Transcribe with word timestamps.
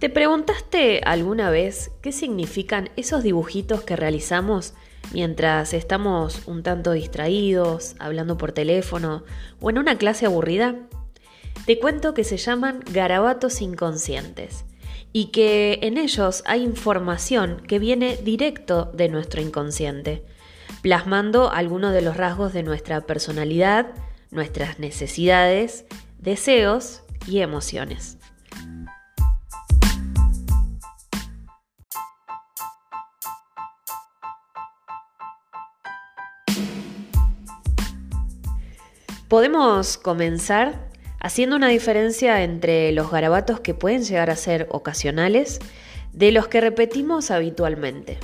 ¿Te 0.00 0.08
preguntaste 0.08 1.02
alguna 1.04 1.50
vez 1.50 1.90
qué 2.00 2.10
significan 2.10 2.88
esos 2.96 3.22
dibujitos 3.22 3.82
que 3.82 3.96
realizamos 3.96 4.72
mientras 5.12 5.74
estamos 5.74 6.46
un 6.46 6.62
tanto 6.62 6.92
distraídos, 6.92 7.96
hablando 7.98 8.38
por 8.38 8.52
teléfono 8.52 9.24
o 9.60 9.68
en 9.68 9.76
una 9.76 9.98
clase 9.98 10.24
aburrida? 10.24 10.74
Te 11.66 11.78
cuento 11.78 12.14
que 12.14 12.24
se 12.24 12.38
llaman 12.38 12.80
garabatos 12.90 13.60
inconscientes 13.60 14.64
y 15.12 15.26
que 15.26 15.80
en 15.82 15.98
ellos 15.98 16.44
hay 16.46 16.62
información 16.62 17.60
que 17.68 17.78
viene 17.78 18.16
directo 18.16 18.90
de 18.94 19.10
nuestro 19.10 19.42
inconsciente, 19.42 20.24
plasmando 20.80 21.50
algunos 21.50 21.92
de 21.92 22.00
los 22.00 22.16
rasgos 22.16 22.54
de 22.54 22.62
nuestra 22.62 23.02
personalidad, 23.02 23.88
nuestras 24.30 24.78
necesidades, 24.78 25.84
deseos 26.18 27.02
y 27.28 27.40
emociones. 27.40 28.19
Podemos 39.30 39.96
comenzar 39.96 40.88
haciendo 41.20 41.54
una 41.54 41.68
diferencia 41.68 42.42
entre 42.42 42.90
los 42.90 43.12
garabatos 43.12 43.60
que 43.60 43.74
pueden 43.74 44.02
llegar 44.02 44.28
a 44.28 44.34
ser 44.34 44.66
ocasionales 44.72 45.60
de 46.12 46.32
los 46.32 46.48
que 46.48 46.60
repetimos 46.60 47.30
habitualmente. 47.30 48.18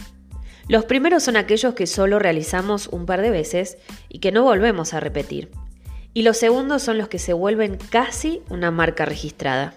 Los 0.66 0.84
primeros 0.84 1.23
son 1.23 1.37
aquellos 1.37 1.74
que 1.74 1.87
solo 1.87 2.19
realizamos 2.19 2.88
un 2.88 3.06
par 3.06 3.23
de 3.23 3.30
veces 3.30 3.79
y 4.09 4.19
que 4.19 4.32
no 4.32 4.42
volvemos 4.42 4.95
a 4.95 5.01
repetir. 5.01 5.52
Y 6.12 6.23
los 6.23 6.38
segundos 6.38 6.82
son 6.82 6.98
los 6.98 7.07
que 7.07 7.20
se 7.20 7.34
vuelven 7.34 7.79
casi 7.88 8.43
una 8.51 8.73
marca 8.73 9.04
registrada. 9.04 9.74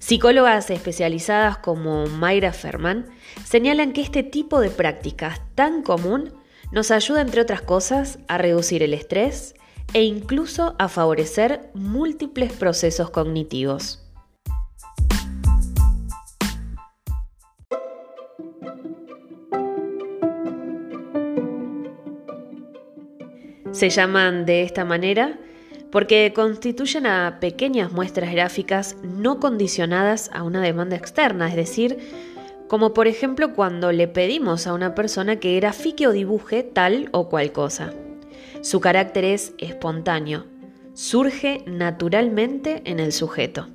Psicólogas 0.00 0.70
especializadas 0.70 1.58
como 1.58 2.06
Mayra 2.06 2.52
Ferman 2.52 3.06
señalan 3.44 3.92
que 3.92 4.02
este 4.02 4.24
tipo 4.24 4.58
de 4.58 4.70
prácticas 4.70 5.40
tan 5.54 5.84
común 5.84 6.34
nos 6.72 6.90
ayuda, 6.90 7.20
entre 7.20 7.42
otras 7.42 7.62
cosas, 7.62 8.18
a 8.26 8.38
reducir 8.38 8.82
el 8.82 8.92
estrés, 8.92 9.54
e 9.92 10.04
incluso 10.04 10.74
a 10.78 10.88
favorecer 10.88 11.70
múltiples 11.74 12.52
procesos 12.52 13.10
cognitivos. 13.10 14.06
Se 23.72 23.88
llaman 23.88 24.46
de 24.46 24.62
esta 24.62 24.84
manera 24.84 25.38
porque 25.90 26.32
constituyen 26.34 27.06
a 27.06 27.38
pequeñas 27.40 27.92
muestras 27.92 28.32
gráficas 28.32 28.96
no 29.02 29.40
condicionadas 29.40 30.30
a 30.32 30.42
una 30.42 30.60
demanda 30.60 30.96
externa, 30.96 31.48
es 31.48 31.56
decir, 31.56 31.98
como 32.68 32.94
por 32.94 33.08
ejemplo 33.08 33.54
cuando 33.54 33.90
le 33.90 34.06
pedimos 34.06 34.66
a 34.66 34.74
una 34.74 34.94
persona 34.94 35.36
que 35.36 35.56
grafique 35.56 36.06
o 36.06 36.12
dibuje 36.12 36.62
tal 36.62 37.08
o 37.12 37.28
cual 37.28 37.52
cosa. 37.52 37.92
Su 38.62 38.80
carácter 38.80 39.24
es 39.24 39.54
espontáneo, 39.56 40.44
surge 40.92 41.64
naturalmente 41.66 42.82
en 42.84 43.00
el 43.00 43.12
sujeto. 43.12 43.68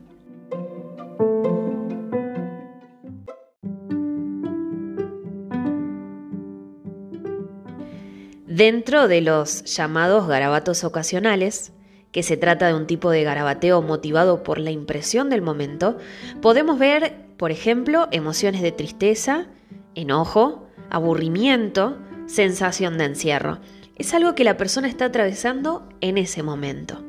Dentro 8.45 9.07
de 9.07 9.21
los 9.21 9.63
llamados 9.63 10.27
garabatos 10.27 10.83
ocasionales, 10.83 11.73
que 12.11 12.21
se 12.21 12.37
trata 12.37 12.67
de 12.67 12.75
un 12.75 12.85
tipo 12.85 13.09
de 13.09 13.23
garabateo 13.23 13.81
motivado 13.81 14.43
por 14.43 14.59
la 14.59 14.69
impresión 14.69 15.31
del 15.31 15.41
momento, 15.41 15.97
podemos 16.43 16.77
ver, 16.77 17.25
por 17.37 17.49
ejemplo, 17.49 18.07
emociones 18.11 18.61
de 18.61 18.71
tristeza, 18.71 19.47
enojo, 19.95 20.67
aburrimiento, 20.91 21.97
sensación 22.27 22.99
de 22.99 23.05
encierro 23.05 23.59
es 23.95 24.13
algo 24.13 24.35
que 24.35 24.43
la 24.43 24.57
persona 24.57 24.87
está 24.87 25.05
atravesando 25.05 25.87
en 26.01 26.17
ese 26.17 26.43
momento. 26.43 27.03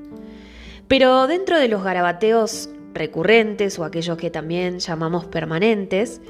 Pero 0.89 1.27
dentro 1.27 1.59
de 1.59 1.69
los 1.69 1.83
garabateos 1.83 2.71
recurrentes 2.95 3.79
o 3.79 3.85
aquellos 3.85 4.17
que 4.17 4.31
también 4.31 4.79
llamamos 4.79 5.27
permanentes, 5.27 6.21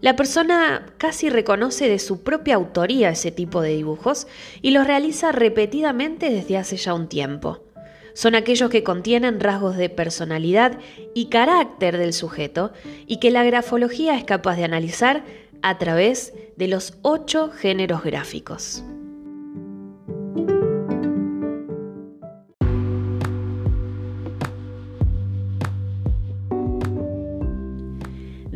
la 0.00 0.16
persona 0.16 0.92
casi 0.98 1.30
reconoce 1.30 1.88
de 1.88 1.98
su 1.98 2.22
propia 2.22 2.56
autoría 2.56 3.08
ese 3.08 3.32
tipo 3.32 3.62
de 3.62 3.70
dibujos 3.70 4.26
y 4.60 4.70
los 4.70 4.86
realiza 4.86 5.32
repetidamente 5.32 6.28
desde 6.30 6.58
hace 6.58 6.76
ya 6.76 6.92
un 6.92 7.08
tiempo. 7.08 7.64
Son 8.12 8.34
aquellos 8.34 8.70
que 8.70 8.84
contienen 8.84 9.40
rasgos 9.40 9.76
de 9.76 9.88
personalidad 9.88 10.78
y 11.14 11.30
carácter 11.30 11.98
del 11.98 12.12
sujeto 12.12 12.72
y 13.06 13.16
que 13.16 13.30
la 13.30 13.42
grafología 13.42 14.16
es 14.16 14.24
capaz 14.24 14.56
de 14.56 14.64
analizar 14.64 15.24
a 15.62 15.78
través 15.78 16.32
de 16.56 16.68
los 16.68 16.98
ocho 17.02 17.50
géneros 17.50 18.04
gráficos. 18.04 18.84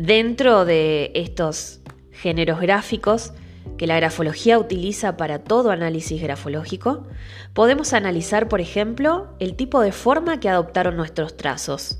Dentro 0.09 0.65
de 0.65 1.11
estos 1.13 1.81
géneros 2.11 2.59
gráficos 2.59 3.31
que 3.77 3.85
la 3.85 3.95
grafología 3.95 4.57
utiliza 4.57 5.17
para 5.17 5.43
todo 5.43 5.69
análisis 5.69 6.19
grafológico, 6.19 7.05
podemos 7.53 7.93
analizar, 7.93 8.47
por 8.47 8.59
ejemplo, 8.59 9.27
el 9.37 9.55
tipo 9.55 9.81
de 9.81 9.91
forma 9.91 10.39
que 10.39 10.49
adoptaron 10.49 10.97
nuestros 10.97 11.37
trazos. 11.37 11.99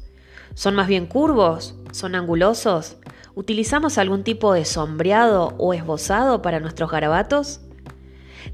¿Son 0.56 0.74
más 0.74 0.88
bien 0.88 1.06
curvos? 1.06 1.76
¿Son 1.92 2.16
angulosos? 2.16 2.98
¿Utilizamos 3.36 4.00
algún 4.00 4.24
tipo 4.24 4.54
de 4.54 4.66
sombreado 4.66 5.54
o 5.60 5.76
esbozado 5.76 6.42
para 6.42 6.60
nuestros 6.60 6.90
garabatos? 6.90 7.62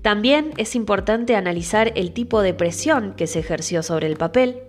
También 0.02 0.52
es 0.58 0.76
importante 0.76 1.38
analizar 1.38 1.94
el 1.96 2.12
tipo 2.12 2.42
de 2.42 2.54
presión 2.54 3.14
que 3.14 3.26
se 3.26 3.40
ejerció 3.40 3.84
sobre 3.84 4.08
el 4.08 4.18
papel. 4.18 4.64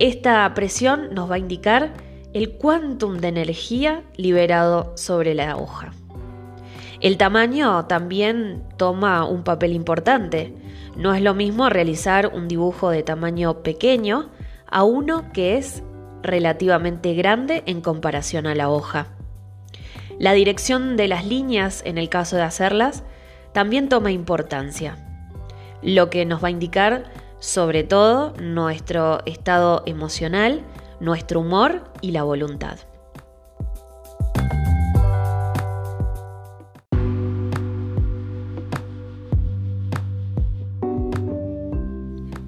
Esta 0.00 0.52
presión 0.54 1.14
nos 1.14 1.30
va 1.30 1.36
a 1.36 1.38
indicar 1.38 2.07
el 2.32 2.52
quantum 2.52 3.18
de 3.18 3.28
energía 3.28 4.02
liberado 4.16 4.92
sobre 4.96 5.34
la 5.34 5.56
hoja. 5.56 5.92
El 7.00 7.16
tamaño 7.16 7.86
también 7.86 8.64
toma 8.76 9.24
un 9.24 9.44
papel 9.44 9.72
importante. 9.72 10.52
No 10.96 11.14
es 11.14 11.22
lo 11.22 11.32
mismo 11.32 11.68
realizar 11.68 12.32
un 12.34 12.48
dibujo 12.48 12.90
de 12.90 13.02
tamaño 13.02 13.62
pequeño 13.62 14.30
a 14.66 14.82
uno 14.82 15.32
que 15.32 15.56
es 15.56 15.82
relativamente 16.22 17.14
grande 17.14 17.62
en 17.66 17.80
comparación 17.80 18.46
a 18.46 18.54
la 18.54 18.68
hoja. 18.68 19.06
La 20.18 20.32
dirección 20.32 20.96
de 20.96 21.06
las 21.06 21.24
líneas, 21.24 21.82
en 21.84 21.96
el 21.96 22.08
caso 22.08 22.34
de 22.34 22.42
hacerlas, 22.42 23.04
también 23.52 23.88
toma 23.88 24.10
importancia, 24.10 24.96
lo 25.80 26.10
que 26.10 26.24
nos 26.24 26.42
va 26.42 26.48
a 26.48 26.52
indicar 26.52 27.04
sobre 27.38 27.84
todo 27.84 28.34
nuestro 28.40 29.24
estado 29.26 29.84
emocional 29.86 30.64
nuestro 31.00 31.40
humor 31.40 31.84
y 32.00 32.10
la 32.10 32.22
voluntad. 32.22 32.78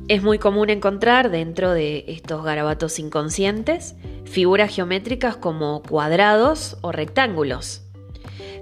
Es 0.09 0.25
muy 0.25 0.39
común 0.39 0.71
encontrar 0.71 1.31
dentro 1.31 1.71
de 1.71 2.05
estos 2.09 2.43
garabatos 2.43 2.99
inconscientes 2.99 3.95
figuras 4.25 4.75
geométricas 4.75 5.37
como 5.37 5.83
cuadrados 5.83 6.79
o 6.81 6.91
rectángulos. 6.91 7.83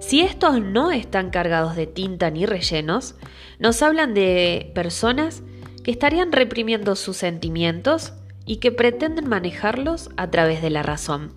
Si 0.00 0.20
estos 0.20 0.60
no 0.60 0.92
están 0.92 1.30
cargados 1.30 1.76
de 1.76 1.86
tinta 1.86 2.30
ni 2.30 2.46
rellenos, 2.46 3.14
nos 3.58 3.82
hablan 3.82 4.14
de 4.14 4.70
personas 4.74 5.42
que 5.82 5.90
estarían 5.90 6.32
reprimiendo 6.32 6.96
sus 6.96 7.16
sentimientos 7.16 8.12
y 8.48 8.56
que 8.56 8.72
pretenden 8.72 9.28
manejarlos 9.28 10.10
a 10.16 10.30
través 10.30 10.62
de 10.62 10.70
la 10.70 10.82
razón. 10.82 11.34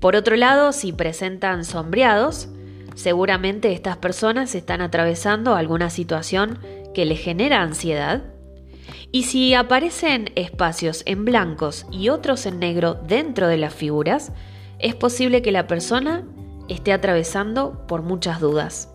Por 0.00 0.16
otro 0.16 0.36
lado, 0.36 0.72
si 0.72 0.92
presentan 0.92 1.64
sombreados, 1.64 2.48
seguramente 2.94 3.72
estas 3.72 3.96
personas 3.96 4.54
están 4.54 4.80
atravesando 4.80 5.56
alguna 5.56 5.90
situación 5.90 6.60
que 6.94 7.04
les 7.04 7.20
genera 7.20 7.62
ansiedad. 7.62 8.22
Y 9.10 9.24
si 9.24 9.54
aparecen 9.54 10.30
espacios 10.36 11.02
en 11.04 11.24
blancos 11.24 11.84
y 11.90 12.08
otros 12.08 12.46
en 12.46 12.60
negro 12.60 12.94
dentro 12.94 13.48
de 13.48 13.56
las 13.56 13.74
figuras, 13.74 14.32
es 14.78 14.94
posible 14.94 15.42
que 15.42 15.52
la 15.52 15.66
persona 15.66 16.24
esté 16.68 16.92
atravesando 16.92 17.86
por 17.88 18.02
muchas 18.02 18.40
dudas. 18.40 18.93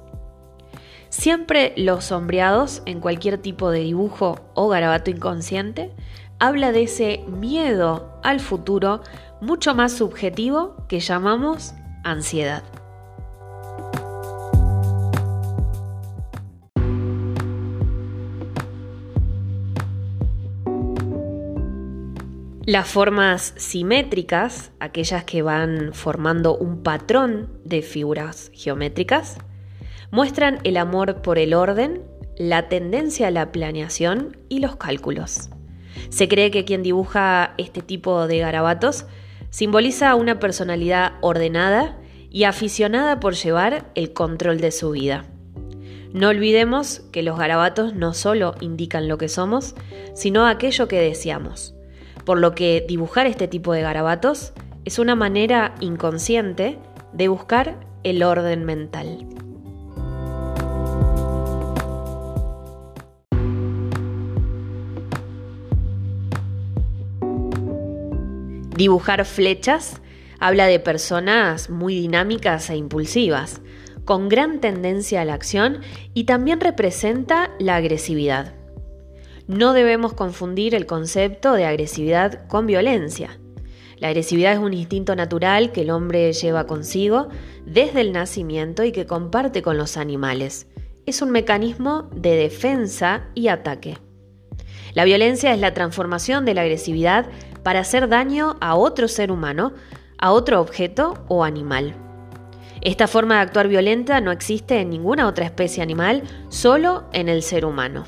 Siempre 1.09 1.73
los 1.75 2.05
sombreados 2.05 2.83
en 2.85 2.99
cualquier 2.99 3.39
tipo 3.39 3.71
de 3.71 3.79
dibujo 3.79 4.39
o 4.53 4.69
garabato 4.69 5.09
inconsciente 5.09 5.91
habla 6.37 6.71
de 6.71 6.83
ese 6.83 7.25
miedo 7.27 8.19
al 8.23 8.39
futuro 8.39 9.01
mucho 9.41 9.73
más 9.73 9.91
subjetivo 9.93 10.85
que 10.87 10.99
llamamos 10.99 11.73
ansiedad. 12.03 12.63
Las 22.65 22.87
formas 22.87 23.55
simétricas, 23.57 24.71
aquellas 24.79 25.23
que 25.23 25.41
van 25.41 25.91
formando 25.93 26.55
un 26.55 26.83
patrón 26.83 27.49
de 27.65 27.81
figuras 27.81 28.51
geométricas, 28.53 29.39
muestran 30.11 30.59
el 30.63 30.77
amor 30.77 31.21
por 31.21 31.37
el 31.37 31.53
orden, 31.53 32.01
la 32.37 32.69
tendencia 32.69 33.27
a 33.27 33.31
la 33.31 33.51
planeación 33.51 34.37
y 34.49 34.59
los 34.59 34.75
cálculos. 34.75 35.49
Se 36.09 36.27
cree 36.27 36.51
que 36.51 36.65
quien 36.65 36.83
dibuja 36.83 37.53
este 37.57 37.81
tipo 37.81 38.27
de 38.27 38.39
garabatos 38.39 39.05
simboliza 39.49 40.15
una 40.15 40.39
personalidad 40.39 41.13
ordenada 41.21 41.97
y 42.31 42.43
aficionada 42.43 43.19
por 43.19 43.33
llevar 43.33 43.91
el 43.95 44.13
control 44.13 44.61
de 44.61 44.71
su 44.71 44.91
vida. 44.91 45.25
No 46.13 46.29
olvidemos 46.29 47.01
que 47.11 47.21
los 47.21 47.37
garabatos 47.37 47.93
no 47.93 48.13
solo 48.13 48.55
indican 48.61 49.07
lo 49.07 49.17
que 49.17 49.29
somos, 49.29 49.75
sino 50.15 50.47
aquello 50.47 50.87
que 50.87 50.99
deseamos, 50.99 51.75
por 52.25 52.39
lo 52.39 52.55
que 52.55 52.83
dibujar 52.87 53.27
este 53.27 53.47
tipo 53.47 53.73
de 53.73 53.81
garabatos 53.81 54.53
es 54.85 54.97
una 54.97 55.15
manera 55.15 55.75
inconsciente 55.81 56.79
de 57.13 57.27
buscar 57.27 57.79
el 58.03 58.23
orden 58.23 58.65
mental. 58.65 59.38
Dibujar 68.79 69.25
flechas 69.25 70.01
habla 70.39 70.65
de 70.65 70.79
personas 70.79 71.69
muy 71.69 71.95
dinámicas 71.95 72.69
e 72.69 72.77
impulsivas, 72.77 73.59
con 74.05 74.29
gran 74.29 74.61
tendencia 74.61 75.19
a 75.19 75.25
la 75.25 75.33
acción 75.33 75.81
y 76.13 76.23
también 76.23 76.61
representa 76.61 77.51
la 77.59 77.75
agresividad. 77.75 78.53
No 79.47 79.73
debemos 79.73 80.13
confundir 80.13 80.75
el 80.75 80.85
concepto 80.85 81.51
de 81.55 81.65
agresividad 81.65 82.47
con 82.47 82.67
violencia. 82.67 83.37
La 83.97 84.07
agresividad 84.07 84.53
es 84.53 84.59
un 84.59 84.73
instinto 84.73 85.13
natural 85.13 85.73
que 85.73 85.81
el 85.81 85.89
hombre 85.89 86.31
lleva 86.31 86.65
consigo 86.65 87.27
desde 87.65 87.99
el 87.99 88.13
nacimiento 88.13 88.85
y 88.85 88.93
que 88.93 89.05
comparte 89.05 89.61
con 89.61 89.77
los 89.77 89.97
animales. 89.97 90.67
Es 91.05 91.21
un 91.21 91.31
mecanismo 91.31 92.09
de 92.15 92.37
defensa 92.37 93.25
y 93.35 93.49
ataque. 93.49 93.97
La 94.93 95.03
violencia 95.03 95.53
es 95.53 95.59
la 95.59 95.73
transformación 95.73 96.45
de 96.45 96.53
la 96.53 96.61
agresividad 96.61 97.27
para 97.63 97.79
hacer 97.81 98.07
daño 98.09 98.57
a 98.61 98.75
otro 98.75 99.07
ser 99.07 99.31
humano, 99.31 99.73
a 100.17 100.31
otro 100.31 100.61
objeto 100.61 101.23
o 101.27 101.43
animal. 101.43 101.95
Esta 102.81 103.07
forma 103.07 103.35
de 103.35 103.41
actuar 103.41 103.67
violenta 103.67 104.21
no 104.21 104.31
existe 104.31 104.79
en 104.79 104.89
ninguna 104.89 105.27
otra 105.27 105.45
especie 105.45 105.83
animal, 105.83 106.23
solo 106.49 107.03
en 107.11 107.27
el 107.27 107.43
ser 107.43 107.65
humano. 107.65 108.05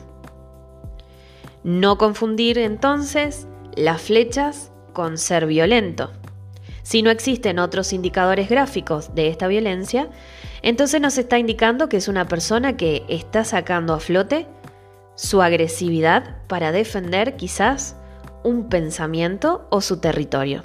No 1.63 1.97
confundir 1.97 2.57
entonces 2.57 3.47
las 3.75 4.01
flechas 4.01 4.71
con 4.93 5.17
ser 5.17 5.45
violento. 5.45 6.11
Si 6.83 7.01
no 7.01 7.11
existen 7.11 7.59
otros 7.59 7.93
indicadores 7.93 8.49
gráficos 8.49 9.13
de 9.13 9.27
esta 9.27 9.47
violencia, 9.47 10.09
entonces 10.61 11.01
nos 11.01 11.17
está 11.17 11.37
indicando 11.37 11.89
que 11.89 11.97
es 11.97 12.07
una 12.07 12.27
persona 12.27 12.77
que 12.77 13.03
está 13.07 13.43
sacando 13.43 13.93
a 13.93 13.99
flote 13.99 14.47
su 15.15 15.41
agresividad 15.41 16.37
para 16.47 16.71
defender 16.71 17.35
quizás 17.35 17.95
un 18.43 18.69
pensamiento 18.69 19.67
o 19.69 19.81
su 19.81 19.99
territorio. 19.99 20.61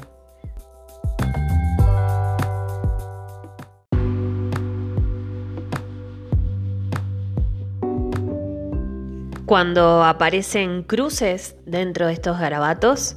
Cuando 9.46 10.02
aparecen 10.02 10.82
cruces 10.82 11.54
dentro 11.66 12.08
de 12.08 12.14
estos 12.14 12.36
garabatos, 12.40 13.16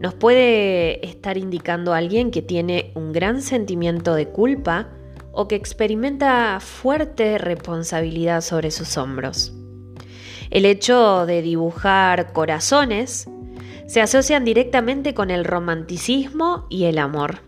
nos 0.00 0.14
puede 0.14 1.06
estar 1.06 1.36
indicando 1.36 1.94
alguien 1.94 2.32
que 2.32 2.42
tiene 2.42 2.90
un 2.96 3.12
gran 3.12 3.40
sentimiento 3.40 4.14
de 4.14 4.26
culpa 4.26 4.88
o 5.32 5.46
que 5.46 5.54
experimenta 5.54 6.58
fuerte 6.58 7.38
responsabilidad 7.38 8.40
sobre 8.40 8.72
sus 8.72 8.96
hombros. 8.96 9.52
El 10.50 10.64
hecho 10.64 11.24
de 11.26 11.42
dibujar 11.42 12.32
corazones 12.32 13.29
se 13.90 14.00
asocian 14.00 14.44
directamente 14.44 15.14
con 15.14 15.32
el 15.32 15.44
romanticismo 15.44 16.64
y 16.70 16.84
el 16.84 16.96
amor. 16.96 17.40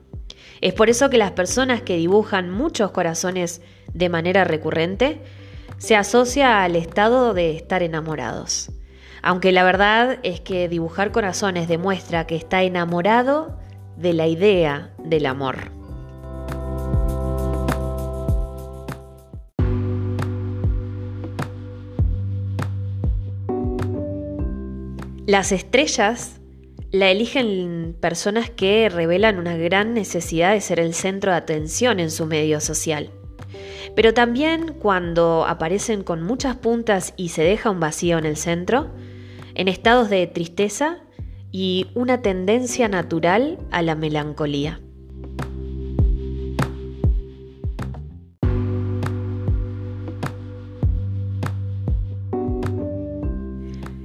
Es 0.60 0.74
por 0.74 0.90
eso 0.90 1.08
que 1.08 1.16
las 1.16 1.30
personas 1.30 1.82
que 1.82 1.96
dibujan 1.96 2.50
muchos 2.50 2.90
corazones 2.90 3.62
de 3.94 4.08
manera 4.08 4.42
recurrente 4.42 5.20
se 5.78 5.94
asocia 5.94 6.64
al 6.64 6.74
estado 6.74 7.32
de 7.32 7.54
estar 7.54 7.84
enamorados. 7.84 8.72
Aunque 9.22 9.52
la 9.52 9.62
verdad 9.62 10.18
es 10.24 10.40
que 10.40 10.68
dibujar 10.68 11.12
corazones 11.12 11.68
demuestra 11.68 12.26
que 12.26 12.34
está 12.34 12.64
enamorado 12.64 13.60
de 13.96 14.12
la 14.12 14.26
idea 14.26 14.94
del 14.98 15.26
amor. 15.26 15.81
Las 25.26 25.52
estrellas 25.52 26.40
la 26.90 27.08
eligen 27.10 27.96
personas 28.00 28.50
que 28.50 28.88
revelan 28.88 29.38
una 29.38 29.56
gran 29.56 29.94
necesidad 29.94 30.52
de 30.52 30.60
ser 30.60 30.80
el 30.80 30.94
centro 30.94 31.30
de 31.30 31.36
atención 31.36 32.00
en 32.00 32.10
su 32.10 32.26
medio 32.26 32.60
social. 32.60 33.10
Pero 33.94 34.14
también 34.14 34.74
cuando 34.80 35.46
aparecen 35.46 36.02
con 36.02 36.22
muchas 36.22 36.56
puntas 36.56 37.14
y 37.16 37.28
se 37.28 37.44
deja 37.44 37.70
un 37.70 37.78
vacío 37.78 38.18
en 38.18 38.26
el 38.26 38.36
centro, 38.36 38.90
en 39.54 39.68
estados 39.68 40.10
de 40.10 40.26
tristeza 40.26 40.98
y 41.52 41.86
una 41.94 42.20
tendencia 42.20 42.88
natural 42.88 43.58
a 43.70 43.82
la 43.82 43.94
melancolía. 43.94 44.80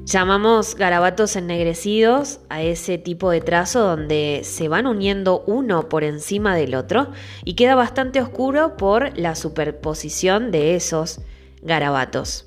Llamamos 0.07 0.75
garabatos 0.75 1.35
ennegrecidos 1.35 2.39
a 2.47 2.61
ese 2.61 2.97
tipo 2.97 3.29
de 3.29 3.41
trazo 3.41 3.81
donde 3.81 4.39
se 4.45 4.69
van 4.69 4.87
uniendo 4.87 5.43
uno 5.47 5.89
por 5.89 6.05
encima 6.05 6.55
del 6.55 6.75
otro 6.75 7.11
y 7.43 7.55
queda 7.55 7.75
bastante 7.75 8.21
oscuro 8.21 8.77
por 8.77 9.17
la 9.17 9.35
superposición 9.35 10.49
de 10.49 10.75
esos 10.75 11.19
garabatos. 11.61 12.45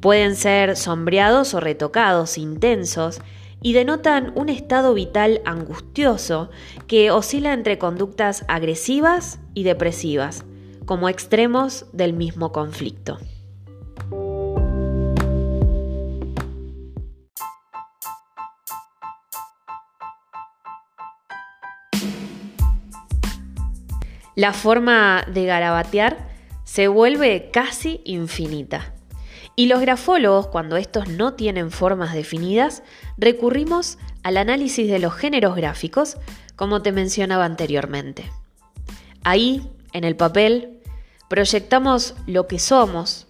Pueden 0.00 0.34
ser 0.34 0.76
sombreados 0.76 1.54
o 1.54 1.60
retocados, 1.60 2.36
intensos, 2.36 3.20
y 3.62 3.72
denotan 3.72 4.32
un 4.34 4.48
estado 4.48 4.92
vital 4.92 5.42
angustioso 5.44 6.50
que 6.88 7.12
oscila 7.12 7.52
entre 7.52 7.78
conductas 7.78 8.44
agresivas 8.48 9.38
y 9.54 9.62
depresivas, 9.62 10.44
como 10.84 11.08
extremos 11.08 11.86
del 11.92 12.12
mismo 12.12 12.50
conflicto. 12.50 13.18
La 24.36 24.52
forma 24.52 25.24
de 25.26 25.46
garabatear 25.46 26.28
se 26.64 26.88
vuelve 26.88 27.50
casi 27.50 28.02
infinita. 28.04 28.92
Y 29.56 29.66
los 29.66 29.80
grafólogos, 29.80 30.48
cuando 30.48 30.76
estos 30.76 31.08
no 31.08 31.32
tienen 31.32 31.70
formas 31.70 32.12
definidas, 32.12 32.82
recurrimos 33.16 33.96
al 34.22 34.36
análisis 34.36 34.88
de 34.90 34.98
los 34.98 35.14
géneros 35.14 35.56
gráficos, 35.56 36.18
como 36.54 36.82
te 36.82 36.92
mencionaba 36.92 37.46
anteriormente. 37.46 38.30
Ahí, 39.24 39.70
en 39.92 40.04
el 40.04 40.16
papel, 40.16 40.80
proyectamos 41.28 42.14
lo 42.26 42.46
que 42.46 42.58
somos, 42.58 43.26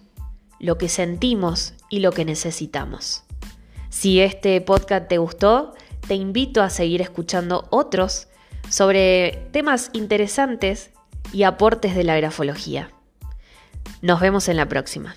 lo 0.59 0.77
que 0.77 0.89
sentimos 0.89 1.73
y 1.89 1.99
lo 1.99 2.11
que 2.11 2.25
necesitamos. 2.25 3.23
Si 3.89 4.19
este 4.19 4.59
podcast 4.59 5.07
te 5.07 5.19
gustó, 5.19 5.73
te 6.05 6.15
invito 6.15 6.61
a 6.61 6.69
seguir 6.69 7.01
escuchando 7.01 7.65
otros 7.69 8.27
sobre 8.69 9.47
temas 9.53 9.89
interesantes 9.93 10.91
y 11.33 11.43
aportes 11.43 11.95
de 11.95 12.03
la 12.03 12.15
grafología. 12.17 12.89
Nos 14.01 14.19
vemos 14.19 14.47
en 14.47 14.57
la 14.57 14.67
próxima. 14.67 15.13